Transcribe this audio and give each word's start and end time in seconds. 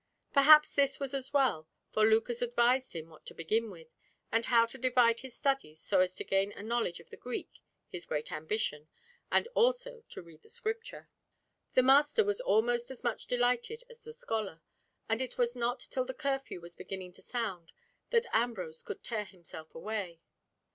Perhaps 0.33 0.71
this 0.71 0.99
was 0.99 1.13
as 1.13 1.31
well, 1.31 1.67
for 1.91 2.03
Lucas 2.03 2.41
advised 2.41 2.93
him 2.93 3.07
what 3.07 3.23
to 3.27 3.35
begin 3.35 3.69
with, 3.69 3.89
and 4.31 4.47
how 4.47 4.65
to 4.65 4.79
divide 4.79 5.19
his 5.19 5.37
studies 5.37 5.79
so 5.79 5.99
as 5.99 6.15
to 6.15 6.23
gain 6.23 6.51
a 6.53 6.63
knowledge 6.63 6.99
of 6.99 7.11
the 7.11 7.17
Greek, 7.17 7.61
his 7.87 8.07
great 8.07 8.31
ambition, 8.31 8.87
and 9.31 9.47
also 9.53 10.03
to 10.09 10.23
read 10.23 10.41
the 10.41 10.49
Scripture. 10.49 11.07
The 11.75 11.83
master 11.83 12.23
was 12.23 12.41
almost 12.41 12.89
as 12.89 13.03
much 13.03 13.27
delighted 13.27 13.83
as 13.91 14.03
the 14.03 14.11
scholar, 14.11 14.63
and 15.07 15.21
it 15.21 15.37
was 15.37 15.55
not 15.55 15.79
till 15.79 16.05
the 16.05 16.15
curfew 16.15 16.61
was 16.61 16.73
beginning 16.73 17.11
to 17.11 17.21
sound 17.21 17.71
that 18.09 18.25
Ambrose 18.33 18.81
could 18.81 19.03
tear 19.03 19.25
himself 19.25 19.75
away. 19.75 20.19